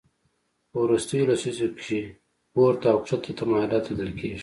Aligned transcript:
په 0.69 0.77
وروستیو 0.85 1.27
لسیزو 1.29 1.67
کې 1.81 1.99
پورته 2.53 2.87
او 2.93 2.97
کښته 3.05 3.31
تمایلات 3.39 3.83
لیدل 3.87 4.11
کېږي 4.19 4.39